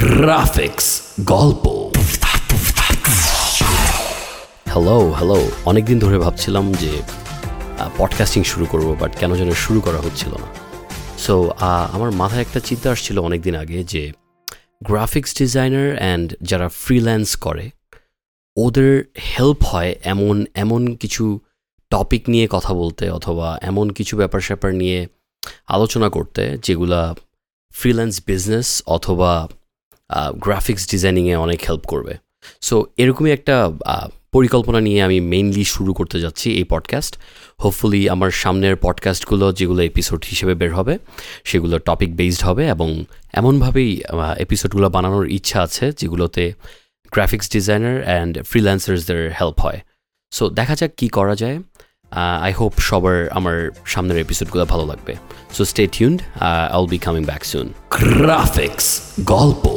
Graphics 0.00 0.86
গল্প। 1.20 1.64
Hello 4.66 5.10
hello 5.10 5.50
অনেকদিন 5.64 5.98
ধরে 5.98 6.18
ভাবছিলাম 6.18 6.72
যে 6.72 6.92
পডকাস্টিং 7.98 8.42
শুরু 8.42 8.66
করব 8.66 8.96
বাট 9.00 9.18
কেন 9.18 9.34
যেন 9.34 9.50
শুরু 9.54 9.80
করা 9.80 10.00
হচ্ছিল 10.00 10.32
না। 10.32 10.48
সো 11.18 11.34
আমার 11.92 12.10
মাথায় 12.10 12.40
একটা 12.40 12.60
চিন্তা 12.60 12.90
আসছিল 12.90 13.18
অনেক 13.18 13.42
দিন 13.42 13.54
আগে 13.54 13.84
যে 13.84 14.12
গ্রাফিক্স 14.82 15.38
ডিজাইনার 15.38 15.96
অ্যান্ড 15.96 16.34
যারা 16.42 16.68
ফ্রিল্যান্স 16.68 17.36
করে, 17.36 17.70
ওদের 18.56 19.04
হেল্প 19.28 19.64
হয় 19.64 19.94
এমন 20.04 20.46
এমন 20.54 20.94
কিছু 20.94 21.40
টপিক 21.90 22.22
নিয়ে 22.28 22.46
কথা 22.50 22.74
বলতে 22.74 23.10
অথবা 23.10 23.58
এমন 23.62 23.90
কিছু 23.90 24.16
ব্যাপার 24.16 24.40
স্যাপার 24.40 24.74
নিয়ে 24.74 25.06
আলোচনা 25.66 26.08
করতে 26.08 26.58
যেগুলা 26.62 27.14
ফ্রিল্যান্স 27.72 28.20
বিজনেস 28.26 28.82
অথবা 28.86 29.48
গ্রাফিক্স 30.38 30.90
ডিজাইনিংয়ে 30.90 31.36
অনেক 31.36 31.60
হেল্প 31.68 31.86
করবে। 31.86 32.16
সো 32.60 32.86
এরকমই 32.96 33.30
একটা 33.30 33.70
পরিকল্পনা 34.32 34.80
নিয়ে 34.80 35.02
আমি 35.02 35.20
মেইনলি 35.20 35.64
শুরু 35.64 35.94
করতে 35.94 36.20
যাচ্ছি 36.20 36.52
এই 36.52 36.64
পডকাস্ট 36.64 37.18
হোপফুলি 37.64 38.08
আমার 38.08 38.30
সামনের 38.30 38.76
পডকাস্টগুলো 38.76 39.52
যেগুলো 39.52 39.82
এপিসোড 39.82 40.24
হিসেবে 40.30 40.54
বের 40.54 40.74
হবে, 40.74 40.98
সেগুলো 41.44 41.78
টপিক 41.78 42.16
বেসড 42.16 42.44
হবে 42.44 42.68
এবং 42.68 43.04
এমনভাবেই 43.32 44.00
এপিসোডগুলো 44.36 44.90
বানানোর 44.90 45.30
ইচ্ছা 45.30 45.62
আছে 45.62 45.92
যেগুলোতে 45.92 46.52
গ্রাফিক্স 47.12 47.50
ডিজাইনার 47.50 48.04
অ্যান্ড 48.04 48.42
ফ্রিল্যান্সার্সদের 48.42 49.30
হেল্প 49.40 49.60
হয়। 49.60 49.80
সো 50.32 50.50
দেখা 50.50 50.74
যাক 50.74 50.90
কী 50.96 51.08
করা 51.08 51.34
যায়। 51.34 51.58
আই 52.40 52.52
হোপ 52.52 52.80
সবার 52.80 53.28
আমার 53.28 53.70
সামনের 53.86 54.18
এপিসোডগুলো 54.18 54.64
ভালো 54.64 54.86
লাগবে। 54.86 55.14
So 55.52 55.64
stay 55.64 55.86
tuned 55.86 56.22
I 56.40 56.78
will 56.78 56.90
be 56.90 56.98
coming 56.98 57.24
back 57.24 57.44
soon 57.44 57.72
graphics 57.90 59.00
গল্প। 59.20 59.69